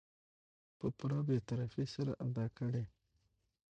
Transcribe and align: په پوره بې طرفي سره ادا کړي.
په 0.77 0.87
پوره 0.97 1.19
بې 1.27 1.37
طرفي 1.49 1.85
سره 1.95 2.11
ادا 2.25 2.45
کړي. 2.57 2.83